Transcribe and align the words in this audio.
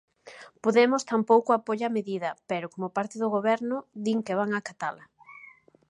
Podemos 0.63 1.03
tampouco 1.11 1.49
apoia 1.53 1.85
a 1.87 1.95
medida 1.97 2.29
pero, 2.49 2.71
como 2.73 2.93
parte 2.97 3.15
do 3.19 3.31
goberno, 3.35 3.77
din 4.03 4.19
que 4.25 4.37
van 4.39 4.51
acatala. 4.53 5.05